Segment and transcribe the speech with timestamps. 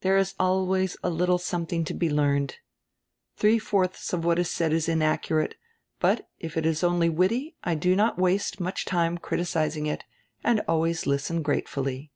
[0.00, 2.56] There is always a little something to he learned.
[3.36, 5.54] Three fourdis of what is said is inaccurate,
[6.02, 10.02] hut if it is only witty I do not waste much time criticising it
[10.42, 12.10] and always listen gratefully."